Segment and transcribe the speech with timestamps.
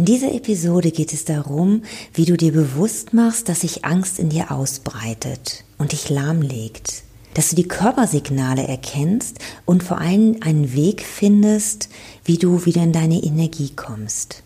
[0.00, 1.82] In dieser Episode geht es darum,
[2.14, 7.02] wie du dir bewusst machst, dass sich Angst in dir ausbreitet und dich lahmlegt.
[7.34, 11.90] Dass du die Körpersignale erkennst und vor allem einen Weg findest,
[12.24, 14.42] wie du wieder in deine Energie kommst.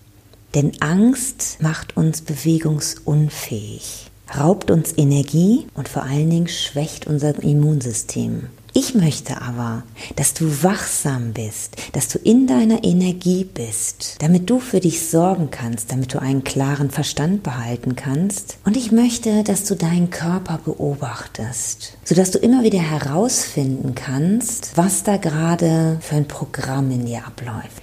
[0.57, 8.49] Denn Angst macht uns bewegungsunfähig, raubt uns Energie und vor allen Dingen schwächt unser Immunsystem.
[8.77, 9.85] Ich möchte aber,
[10.17, 15.53] dass du wachsam bist, dass du in deiner Energie bist, damit du für dich sorgen
[15.53, 18.59] kannst, damit du einen klaren Verstand behalten kannst.
[18.65, 25.05] Und ich möchte, dass du deinen Körper beobachtest, sodass du immer wieder herausfinden kannst, was
[25.05, 27.81] da gerade für ein Programm in dir abläuft.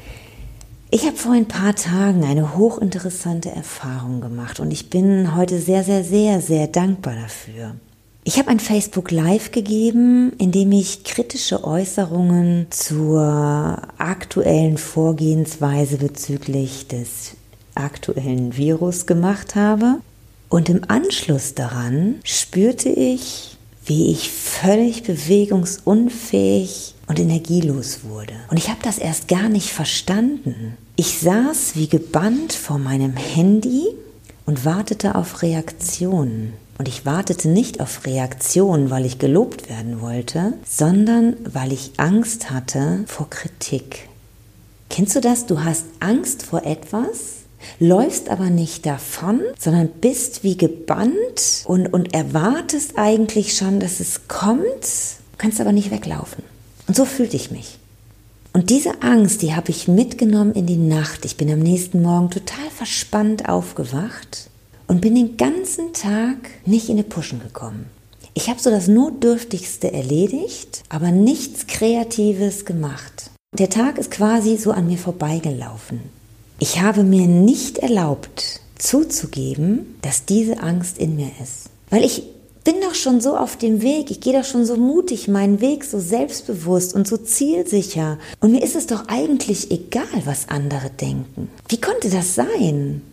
[0.90, 5.86] Ich habe vor ein paar Tagen eine hochinteressante Erfahrung gemacht und ich bin heute sehr,
[5.86, 7.76] sehr, sehr, sehr dankbar dafür.
[8.24, 16.88] Ich habe ein Facebook Live gegeben, in dem ich kritische Äußerungen zur aktuellen Vorgehensweise bezüglich
[16.88, 17.32] des
[17.74, 20.02] aktuellen Virus gemacht habe.
[20.50, 28.36] Und im Anschluss daran spürte ich, wie ich völlig bewegungsunfähig und energielos wurde.
[28.52, 30.78] Und ich habe das erst gar nicht verstanden.
[30.96, 33.88] Ich saß wie gebannt vor meinem Handy
[34.46, 36.54] und wartete auf Reaktionen.
[36.82, 42.50] Und ich wartete nicht auf Reaktion, weil ich gelobt werden wollte, sondern weil ich Angst
[42.50, 44.10] hatte vor Kritik.
[44.90, 45.46] Kennst du das?
[45.46, 47.44] Du hast Angst vor etwas,
[47.78, 54.28] läufst aber nicht davon, sondern bist wie gebannt und, und erwartest eigentlich schon, dass es
[54.28, 54.88] kommt,
[55.38, 56.44] kannst aber nicht weglaufen.
[56.88, 57.78] Und so fühlte ich mich.
[58.54, 61.26] Und diese Angst, die habe ich mitgenommen in die Nacht.
[61.26, 64.50] Ich bin am nächsten Morgen total verspannt aufgewacht
[64.92, 67.86] und bin den ganzen Tag nicht in die Puschen gekommen.
[68.34, 73.32] Ich habe so das Notdürftigste erledigt, aber nichts Kreatives gemacht.
[73.58, 76.02] Der Tag ist quasi so an mir vorbeigelaufen.
[76.60, 81.70] Ich habe mir nicht erlaubt zuzugeben, dass diese Angst in mir ist.
[81.90, 82.24] Weil ich
[82.66, 85.86] bin doch schon so auf dem Weg, ich gehe doch schon so mutig meinen Weg,
[85.86, 88.20] so selbstbewusst und so zielsicher.
[88.42, 91.50] Und mir ist es doch eigentlich egal, was andere denken.
[91.70, 93.04] Wie konnte das sein?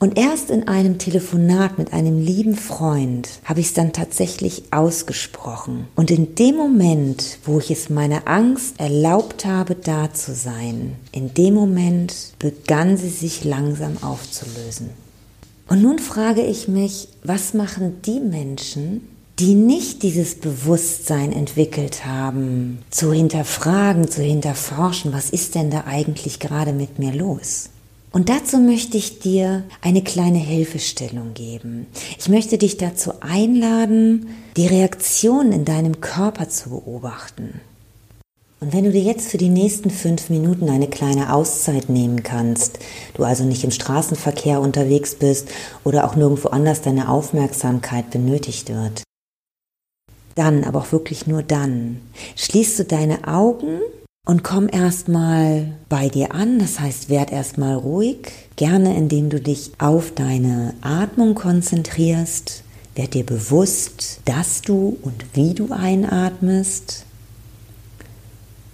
[0.00, 5.88] Und erst in einem Telefonat mit einem lieben Freund habe ich es dann tatsächlich ausgesprochen.
[5.96, 11.34] Und in dem Moment, wo ich es meiner Angst erlaubt habe, da zu sein, in
[11.34, 14.90] dem Moment begann sie sich langsam aufzulösen.
[15.66, 19.00] Und nun frage ich mich, was machen die Menschen,
[19.40, 26.38] die nicht dieses Bewusstsein entwickelt haben, zu hinterfragen, zu hinterforschen, was ist denn da eigentlich
[26.38, 27.70] gerade mit mir los?
[28.10, 31.86] Und dazu möchte ich dir eine kleine Hilfestellung geben.
[32.18, 37.60] Ich möchte dich dazu einladen, die Reaktion in deinem Körper zu beobachten.
[38.60, 42.80] Und wenn du dir jetzt für die nächsten fünf Minuten eine kleine Auszeit nehmen kannst,
[43.14, 45.48] du also nicht im Straßenverkehr unterwegs bist
[45.84, 49.04] oder auch nirgendwo anders deine Aufmerksamkeit benötigt wird,
[50.34, 52.00] dann, aber auch wirklich nur dann,
[52.34, 53.80] schließt du deine Augen
[54.28, 59.72] und komm erstmal bei dir an, das heißt, werd erstmal ruhig, gerne indem du dich
[59.78, 62.62] auf deine Atmung konzentrierst,
[62.94, 67.06] werd dir bewusst, dass du und wie du einatmest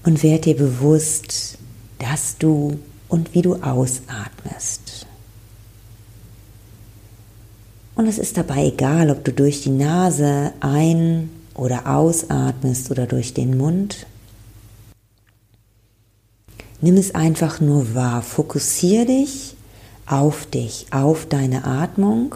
[0.02, 1.56] und werd dir bewusst,
[2.00, 5.06] dass du und wie du ausatmest.
[7.94, 13.34] Und es ist dabei egal, ob du durch die Nase ein- oder ausatmest oder durch
[13.34, 14.04] den Mund.
[16.80, 18.22] Nimm es einfach nur wahr.
[18.22, 19.56] Fokussiere dich
[20.06, 22.34] auf dich, auf deine Atmung,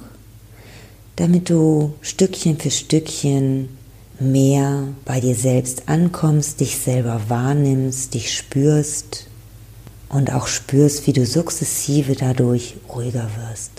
[1.17, 3.69] damit du Stückchen für Stückchen
[4.21, 9.27] mehr bei dir selbst ankommst, dich selber wahrnimmst, dich spürst
[10.09, 13.78] und auch spürst, wie du sukzessive dadurch ruhiger wirst.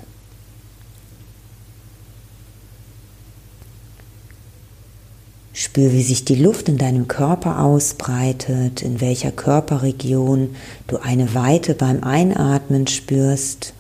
[5.59, 10.56] Spür, wie sich die Luft in deinem Körper ausbreitet, in welcher Körperregion
[10.88, 13.73] du eine Weite beim Einatmen spürst.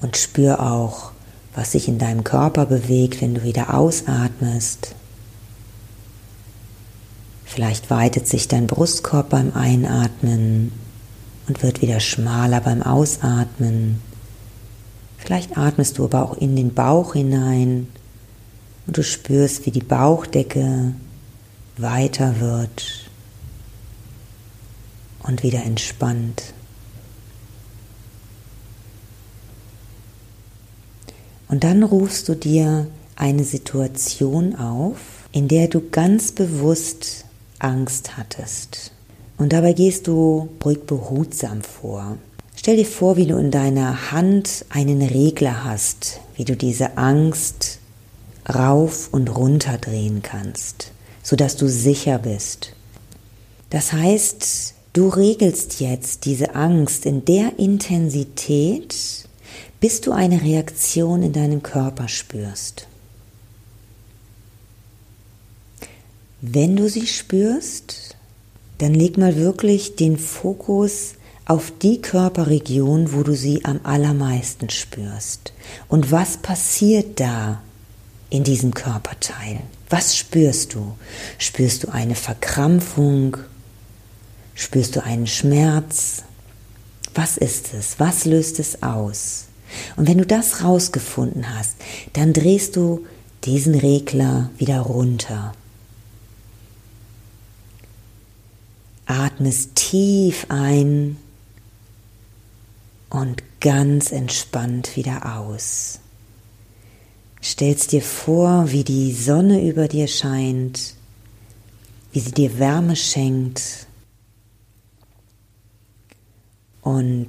[0.00, 1.12] Und spür auch,
[1.54, 4.94] was sich in deinem Körper bewegt, wenn du wieder ausatmest.
[7.44, 10.72] Vielleicht weitet sich dein Brustkorb beim Einatmen
[11.46, 14.00] und wird wieder schmaler beim Ausatmen.
[15.18, 17.88] Vielleicht atmest du aber auch in den Bauch hinein
[18.86, 20.94] und du spürst, wie die Bauchdecke
[21.76, 23.10] weiter wird
[25.22, 26.54] und wieder entspannt.
[31.48, 34.98] Und dann rufst du dir eine Situation auf,
[35.32, 37.26] in der du ganz bewusst
[37.58, 38.92] Angst hattest.
[39.36, 42.16] Und dabei gehst du ruhig behutsam vor.
[42.56, 47.80] Stell dir vor, wie du in deiner Hand einen Regler hast, wie du diese Angst
[48.48, 50.92] rauf und runter drehen kannst,
[51.22, 52.74] sodass du sicher bist.
[53.70, 59.28] Das heißt, du regelst jetzt diese Angst in der Intensität,
[59.80, 62.86] bis du eine Reaktion in deinem Körper spürst.
[66.40, 68.16] Wenn du sie spürst,
[68.78, 71.14] dann leg mal wirklich den Fokus
[71.46, 75.52] auf die Körperregion, wo du sie am allermeisten spürst.
[75.88, 77.62] Und was passiert da
[78.32, 79.60] in diesem Körperteil?
[79.90, 80.96] Was spürst du?
[81.36, 83.36] Spürst du eine Verkrampfung?
[84.54, 86.22] Spürst du einen Schmerz?
[87.14, 88.00] Was ist es?
[88.00, 89.48] Was löst es aus?
[89.96, 91.76] Und wenn du das rausgefunden hast,
[92.14, 93.06] dann drehst du
[93.44, 95.52] diesen Regler wieder runter.
[99.04, 101.18] Atmest tief ein
[103.10, 106.01] und ganz entspannt wieder aus.
[107.42, 110.94] Stellst dir vor, wie die Sonne über dir scheint,
[112.12, 113.86] wie sie dir Wärme schenkt
[116.82, 117.26] und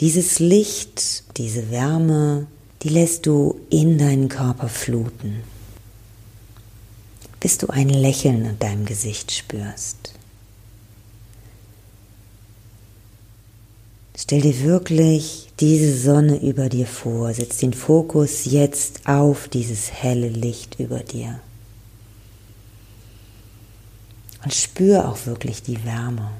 [0.00, 2.46] dieses Licht, diese Wärme,
[2.82, 5.42] die lässt du in deinen Körper fluten,
[7.40, 10.14] bis du ein Lächeln in deinem Gesicht spürst.
[14.16, 20.28] Stell dir wirklich diese Sonne über dir vor, setz den Fokus jetzt auf dieses helle
[20.28, 21.40] Licht über dir.
[24.44, 26.30] Und spür auch wirklich die Wärme.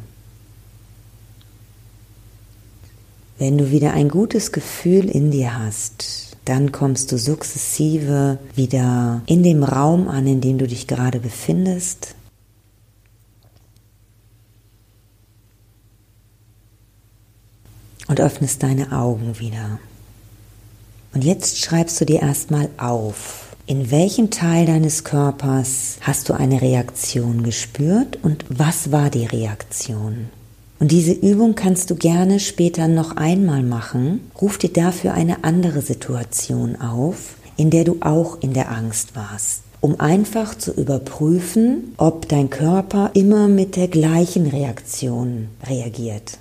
[3.38, 9.42] Wenn du wieder ein gutes Gefühl in dir hast, dann kommst du sukzessive wieder in
[9.42, 12.14] dem Raum an, in dem du dich gerade befindest
[18.08, 19.78] und öffnest deine Augen wieder.
[21.14, 26.60] Und jetzt schreibst du dir erstmal auf, in welchem Teil deines Körpers hast du eine
[26.60, 30.28] Reaktion gespürt und was war die Reaktion?
[30.80, 34.28] Und diese Übung kannst du gerne später noch einmal machen.
[34.38, 39.62] Ruf dir dafür eine andere Situation auf, in der du auch in der Angst warst,
[39.80, 46.38] um einfach zu überprüfen, ob dein Körper immer mit der gleichen Reaktion reagiert.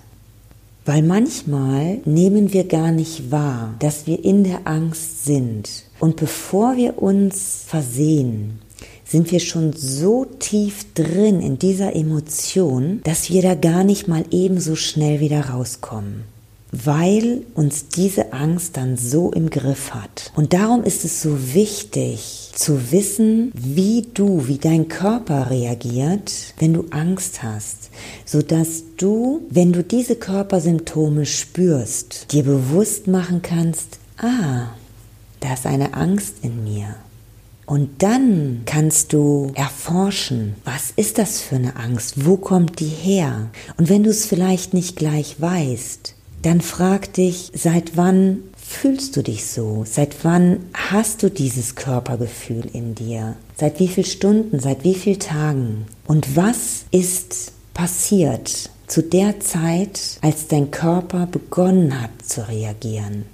[0.85, 5.85] Weil manchmal nehmen wir gar nicht wahr, dass wir in der Angst sind.
[6.00, 8.59] Und bevor wir uns versehen,
[9.06, 14.25] sind wir schon so tief drin in dieser Emotion, dass wir da gar nicht mal
[14.31, 16.32] ebenso schnell wieder rauskommen
[16.74, 20.31] weil uns diese Angst dann so im Griff hat.
[20.36, 26.74] Und darum ist es so wichtig zu wissen, wie du, wie dein Körper reagiert, wenn
[26.74, 27.92] du Angst hast,
[28.25, 34.70] so dass du, wenn du diese Körpersymptome spürst, dir bewusst machen kannst, ah,
[35.39, 36.96] da ist eine Angst in mir.
[37.65, 42.25] Und dann kannst du erforschen, was ist das für eine Angst?
[42.25, 43.50] Wo kommt die her?
[43.77, 49.23] Und wenn du es vielleicht nicht gleich weißt, dann frag dich, seit wann fühlst du
[49.23, 49.85] dich so?
[49.88, 53.35] Seit wann hast du dieses Körpergefühl in dir?
[53.57, 54.59] Seit wie vielen Stunden?
[54.59, 55.85] Seit wie vielen Tagen?
[56.05, 63.25] Und was ist passiert zu der Zeit, als dein Körper begonnen hat zu reagieren?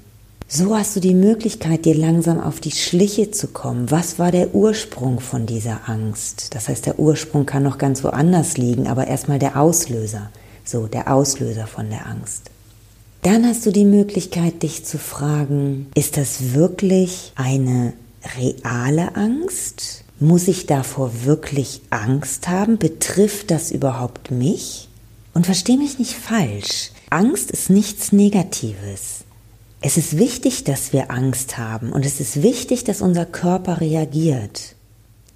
[0.47, 3.91] So hast du die Möglichkeit, dir langsam auf die Schliche zu kommen.
[3.91, 6.55] Was war der Ursprung von dieser Angst?
[6.55, 10.31] Das heißt, der Ursprung kann noch ganz woanders liegen, aber erstmal der Auslöser.
[10.65, 12.49] So, der Auslöser von der Angst.
[13.21, 17.91] Dann hast du die Möglichkeit, dich zu fragen, ist das wirklich eine
[18.37, 20.05] reale Angst?
[20.21, 22.77] Muss ich davor wirklich Angst haben?
[22.77, 24.87] Betrifft das überhaupt mich?
[25.33, 26.91] Und versteh mich nicht falsch.
[27.09, 29.25] Angst ist nichts Negatives.
[29.81, 34.75] Es ist wichtig, dass wir Angst haben und es ist wichtig, dass unser Körper reagiert.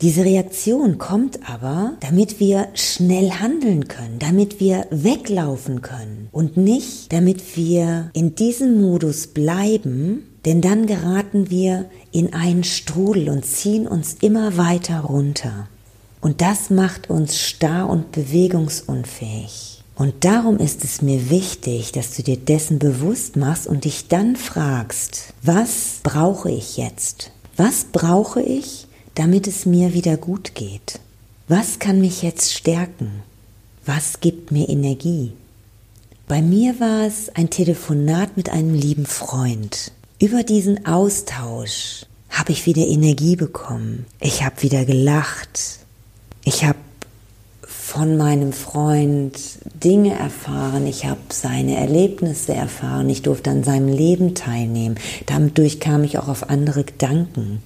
[0.01, 7.13] Diese Reaktion kommt aber, damit wir schnell handeln können, damit wir weglaufen können und nicht,
[7.13, 13.87] damit wir in diesem Modus bleiben, denn dann geraten wir in einen Strudel und ziehen
[13.87, 15.69] uns immer weiter runter.
[16.19, 19.83] Und das macht uns starr und bewegungsunfähig.
[19.95, 24.35] Und darum ist es mir wichtig, dass du dir dessen bewusst machst und dich dann
[24.35, 27.31] fragst, was brauche ich jetzt?
[27.57, 30.99] Was brauche ich, damit es mir wieder gut geht?
[31.47, 33.21] Was kann mich jetzt stärken?
[33.85, 35.33] Was gibt mir Energie?
[36.27, 39.91] Bei mir war es ein Telefonat mit einem lieben Freund.
[40.21, 44.05] Über diesen Austausch habe ich wieder Energie bekommen.
[44.21, 45.79] Ich habe wieder gelacht.
[46.45, 46.79] Ich habe
[47.67, 49.37] von meinem Freund
[49.83, 54.95] Dinge erfahren, ich habe seine Erlebnisse erfahren, ich durfte an seinem Leben teilnehmen.
[55.25, 57.61] Dadurch kam ich auch auf andere Gedanken.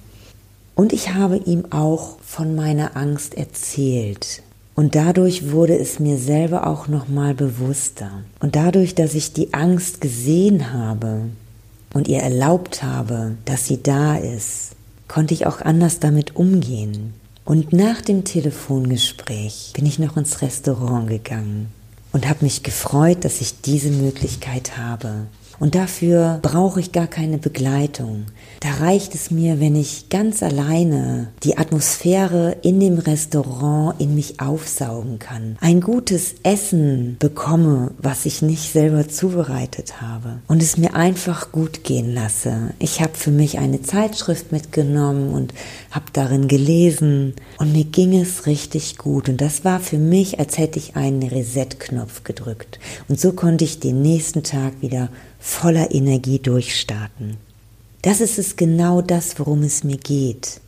[0.74, 4.42] Und ich habe ihm auch von meiner Angst erzählt.
[4.78, 8.22] Und dadurch wurde es mir selber auch nochmal bewusster.
[8.38, 11.22] Und dadurch, dass ich die Angst gesehen habe
[11.94, 14.76] und ihr erlaubt habe, dass sie da ist,
[15.08, 17.12] konnte ich auch anders damit umgehen.
[17.44, 21.72] Und nach dem Telefongespräch bin ich noch ins Restaurant gegangen
[22.12, 25.26] und habe mich gefreut, dass ich diese Möglichkeit habe.
[25.60, 28.26] Und dafür brauche ich gar keine Begleitung.
[28.60, 34.40] Da reicht es mir, wenn ich ganz alleine die Atmosphäre in dem Restaurant in mich
[34.40, 35.56] aufsaugen kann.
[35.60, 40.38] Ein gutes Essen bekomme, was ich nicht selber zubereitet habe.
[40.48, 42.74] Und es mir einfach gut gehen lasse.
[42.78, 45.54] Ich habe für mich eine Zeitschrift mitgenommen und
[45.90, 47.34] habe darin gelesen.
[47.58, 49.28] Und mir ging es richtig gut.
[49.28, 52.78] Und das war für mich, als hätte ich einen Reset-Knopf gedrückt.
[53.08, 57.36] Und so konnte ich den nächsten Tag wieder voller Energie durchstarten.
[58.02, 60.60] Das ist es genau das, worum es mir geht.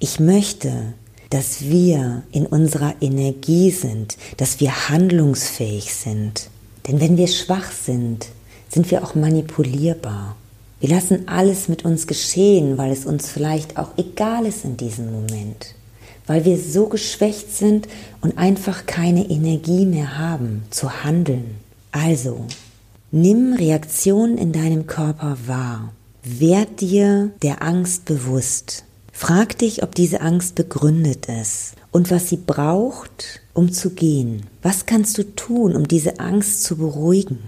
[0.00, 0.94] Ich möchte,
[1.30, 6.50] dass wir in unserer Energie sind, dass wir handlungsfähig sind.
[6.86, 8.26] Denn wenn wir schwach sind,
[8.68, 10.36] sind wir auch manipulierbar.
[10.80, 15.10] Wir lassen alles mit uns geschehen, weil es uns vielleicht auch egal ist in diesem
[15.10, 15.74] Moment.
[16.26, 17.88] Weil wir so geschwächt sind
[18.20, 21.56] und einfach keine Energie mehr haben zu handeln.
[21.90, 22.46] Also,
[23.16, 25.92] Nimm Reaktionen in deinem Körper wahr.
[26.24, 28.82] Werd dir der Angst bewusst.
[29.12, 34.46] Frag dich, ob diese Angst begründet ist und was sie braucht, um zu gehen.
[34.62, 37.38] Was kannst du tun, um diese Angst zu beruhigen?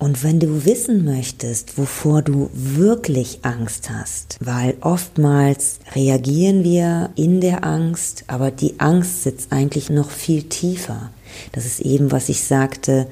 [0.00, 7.40] Und wenn du wissen möchtest, wovor du wirklich Angst hast, weil oftmals reagieren wir in
[7.40, 11.12] der Angst, aber die Angst sitzt eigentlich noch viel tiefer.
[11.52, 13.06] Das ist eben, was ich sagte,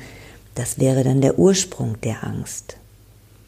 [0.54, 2.76] das wäre dann der Ursprung der Angst.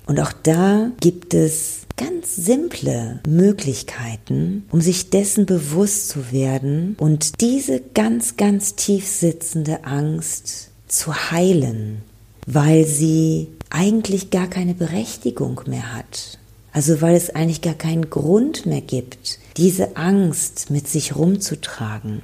[0.07, 7.41] Und auch da gibt es ganz simple Möglichkeiten, um sich dessen bewusst zu werden und
[7.41, 12.03] diese ganz, ganz tief sitzende Angst zu heilen,
[12.47, 16.39] weil sie eigentlich gar keine Berechtigung mehr hat.
[16.73, 22.23] Also weil es eigentlich gar keinen Grund mehr gibt, diese Angst mit sich rumzutragen.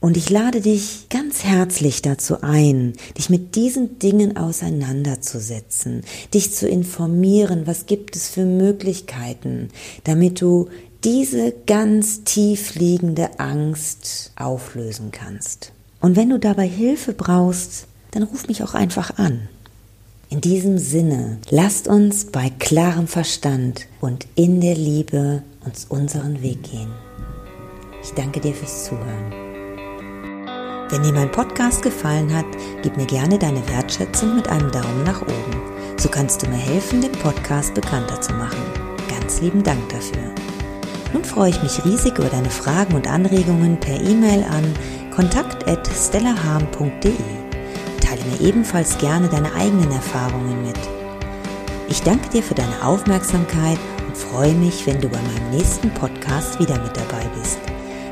[0.00, 6.02] Und ich lade dich ganz herzlich dazu ein, dich mit diesen Dingen auseinanderzusetzen,
[6.32, 9.68] dich zu informieren, was gibt es für Möglichkeiten,
[10.04, 10.68] damit du
[11.04, 15.72] diese ganz tief liegende Angst auflösen kannst.
[16.00, 19.48] Und wenn du dabei Hilfe brauchst, dann ruf mich auch einfach an.
[20.30, 26.62] In diesem Sinne, lasst uns bei klarem Verstand und in der Liebe uns unseren Weg
[26.62, 26.90] gehen.
[28.02, 29.49] Ich danke dir fürs Zuhören.
[30.90, 32.46] Wenn dir mein Podcast gefallen hat,
[32.82, 35.62] gib mir gerne deine Wertschätzung mit einem Daumen nach oben.
[35.96, 38.58] So kannst du mir helfen, den Podcast bekannter zu machen.
[39.08, 40.34] Ganz lieben Dank dafür.
[41.12, 44.64] Nun freue ich mich riesig über deine Fragen und Anregungen per E-Mail an
[45.14, 47.12] kontakt.stellaham.de.
[48.00, 50.78] Teile mir ebenfalls gerne deine eigenen Erfahrungen mit.
[51.88, 53.78] Ich danke dir für deine Aufmerksamkeit
[54.08, 57.60] und freue mich, wenn du bei meinem nächsten Podcast wieder mit dabei bist.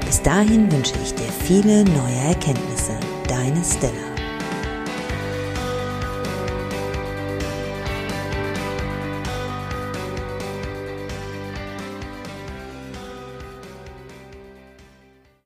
[0.08, 2.98] Bis dahin wünsche ich dir viele neue Erkenntnisse.
[3.28, 4.17] Deine Stella.